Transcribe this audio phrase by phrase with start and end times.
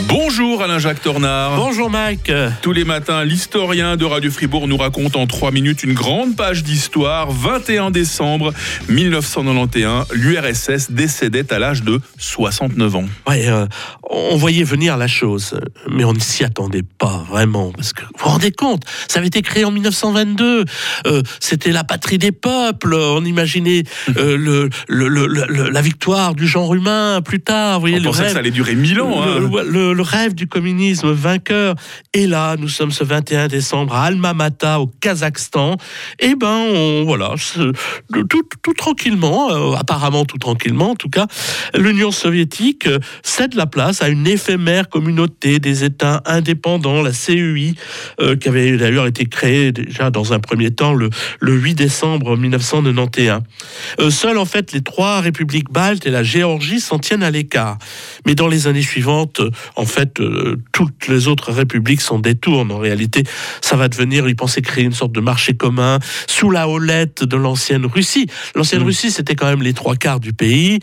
[0.00, 1.56] Bonjour Alain-Jacques Tornard.
[1.56, 2.30] Bonjour Mike.
[2.60, 6.62] Tous les matins, l'historien de Radio Fribourg nous raconte en trois minutes une grande page
[6.62, 7.30] d'histoire.
[7.32, 8.52] 21 décembre
[8.90, 13.04] 1991, l'URSS décédait à l'âge de 69 ans.
[13.26, 13.66] Ouais, euh,
[14.10, 15.58] on voyait venir la chose,
[15.90, 17.72] mais on ne s'y attendait pas vraiment.
[17.72, 20.64] Parce que vous vous rendez compte, ça avait été créé en 1922.
[21.06, 22.94] euh, C'était la patrie des peuples.
[22.94, 23.84] On imaginait
[24.18, 27.76] euh, le, le- le- le- la victoire du genre humain plus tard.
[27.76, 29.22] Vous voyez On pensait que ça allait durer mille ans.
[29.22, 29.40] hein.
[29.94, 31.74] Le, rêve du communisme vainqueur.
[32.12, 35.76] Et là, nous sommes ce 21 décembre à Alma Mata, au Kazakhstan.
[36.20, 37.34] Et ben, on, voilà,
[38.28, 41.26] tout, tranquillement, euh, apparemment tout tranquillement, en tout cas,
[41.74, 47.74] l'Union soviétique euh, cède la place à une éphémère communauté des États indépendants, la CEI,
[48.20, 51.10] euh, qui avait d'ailleurs été créée déjà dans un premier temps le,
[51.40, 53.42] le 8 décembre 1991.
[54.00, 57.78] Euh, seules en fait les trois républiques baltes et la Géorgie s'en tiennent à l'écart.
[58.26, 59.40] Mais dans les années suivantes,
[59.76, 62.72] en fait, euh, toutes les autres républiques s'en détournent.
[62.72, 63.22] En réalité,
[63.60, 67.36] ça va devenir, ils pensaient créer une sorte de marché commun sous la houlette de
[67.36, 68.26] l'ancienne Russie.
[68.54, 68.86] L'ancienne Mm.
[68.86, 70.78] Russie, c'était quand même les trois quarts du pays,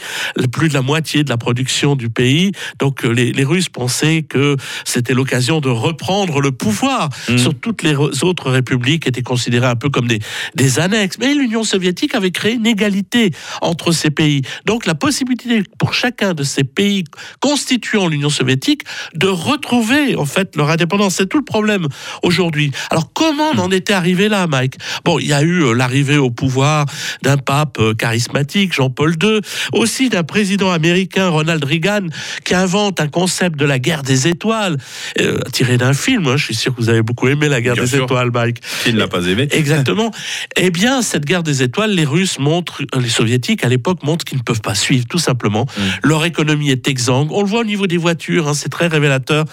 [0.52, 2.52] plus de la moitié de la production du pays.
[2.80, 7.38] Donc euh, les, les Russes pensaient que c'était l'occasion de reprendre le pouvoir Mm.
[7.38, 10.20] sur toutes les re- autres républiques, qui étaient considérées un peu comme des,
[10.56, 11.18] des annexes.
[11.20, 14.42] Mais l'Union soviétique avait créé une égalité entre ces pays.
[14.66, 17.04] Donc la possibilité pour chacun de ces pays
[17.40, 18.83] constituant l'Union soviétique
[19.16, 21.16] de retrouver en fait leur indépendance.
[21.16, 21.88] C'est tout le problème
[22.22, 22.72] aujourd'hui.
[22.90, 24.76] Alors comment on en était arrivé là, Mike?
[25.06, 26.86] Bon, il y a eu euh, l'arrivée au pouvoir
[27.22, 29.40] d'un pape euh, charismatique, Jean-Paul II,
[29.74, 32.08] aussi d'un président américain, Ronald Reagan,
[32.44, 34.78] qui invente un concept de la guerre des étoiles,
[35.20, 36.28] euh, tiré d'un film.
[36.28, 36.38] hein.
[36.38, 38.04] Je suis sûr que vous avez beaucoup aimé la guerre Bien des sûr.
[38.06, 38.62] étoiles, Mike.
[38.88, 40.12] Ne l'a pas aimé Exactement.
[40.58, 44.38] eh bien, cette guerre des étoiles, les Russes montrent, les Soviétiques à l'époque montrent qu'ils
[44.38, 45.66] ne peuvent pas suivre, tout simplement.
[45.78, 45.82] Mm.
[46.08, 47.30] Leur économie est exsangue.
[47.32, 49.46] On le voit au niveau des voitures, hein, c'est très révélateur.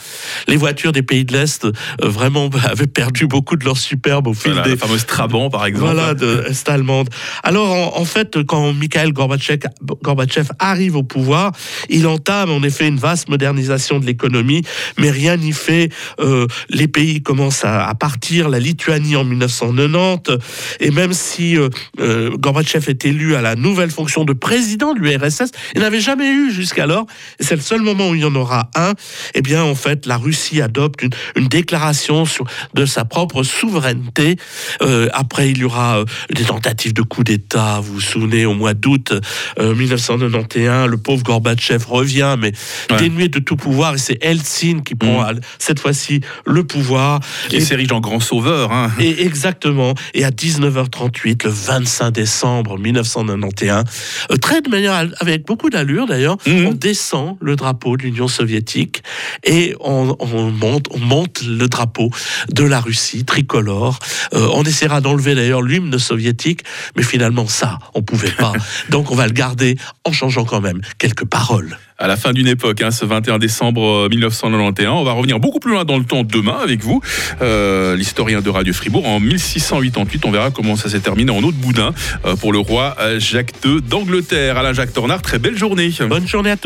[0.49, 1.73] Les voitures des pays de l'Est, euh,
[2.03, 5.67] vraiment, avaient perdu beaucoup de leur superbe au fil Voilà, des, La fameuse Trabant, par
[5.67, 5.85] exemple.
[5.85, 7.09] voilà, de Est allemande.
[7.43, 9.69] Alors, en, en fait, quand Mikhail Gorbatchev,
[10.03, 11.53] Gorbatchev arrive au pouvoir,
[11.89, 14.63] il entame en effet une vaste modernisation de l'économie,
[14.99, 15.91] mais rien n'y fait.
[16.21, 20.39] Euh, les pays commencent à, à partir, la Lituanie en 1990,
[20.81, 21.69] et même si euh,
[22.01, 26.31] euh, Gorbatchev est élu à la nouvelle fonction de président de l'URSS, il n'avait jamais
[26.31, 27.07] eu jusqu'alors,
[27.39, 28.93] c'est le seul moment où il y en aura un,
[29.35, 32.45] eh bien, en fait, la Russie adopte une, une déclaration sur,
[32.75, 34.37] de sa propre souveraineté.
[34.83, 36.05] Euh, après, il y aura euh,
[36.35, 37.81] des tentatives de coup d'État.
[37.83, 39.13] Vous vous souvenez, au mois d'août
[39.59, 42.53] euh, 1991, le pauvre Gorbatchev revient, mais
[42.91, 42.97] Ouais.
[42.99, 45.41] dénué de tout pouvoir, et c'est Helsinki qui prend Mm.
[45.59, 47.21] cette fois-ci le pouvoir.
[47.49, 48.73] Qui Et- s'érige en grand sauveur.
[48.73, 48.91] hein.
[48.99, 49.95] et exactement.
[50.15, 53.85] Et à 19h38, le 25 décembre 1991,
[54.31, 56.67] euh, très de manière avec beaucoup d'allure d'ailleurs, Mhm.
[56.67, 58.90] on descend le drapeau de l'Union soviétique
[59.45, 62.11] et on, on monte, on monte le drapeau
[62.51, 63.99] de la Russie tricolore.
[64.35, 66.63] Euh, on essaiera d'enlever d'ailleurs l'hymne soviétique,
[66.97, 68.53] mais finalement ça, on pouvait pas.
[68.91, 71.79] Donc on va le garder en changeant quand même quelques paroles.
[72.01, 75.01] à la fin d'une époque, hein, ce 21 décembre euh, 1991.
[75.01, 77.03] On va revenir beaucoup plus loin dans le temps demain avec vous,
[77.43, 79.07] euh, l'historien de Radio Fribourg.
[79.07, 81.93] En 1688, on verra comment ça s'est terminé en eau de boudin
[82.25, 84.57] euh, pour le roi euh, Jacques II d'Angleterre.
[84.57, 85.91] Alain Jacques Tornard, très belle journée.
[86.09, 86.59] Bonne journée à tous.